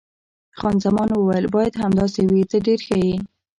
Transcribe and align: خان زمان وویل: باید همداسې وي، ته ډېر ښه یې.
خان 0.57 0.75
زمان 0.85 1.09
وویل: 1.13 1.45
باید 1.55 1.73
همداسې 1.83 2.21
وي، 2.31 2.43
ته 2.51 2.57
ډېر 2.67 2.79
ښه 2.87 2.97
یې. 3.05 3.15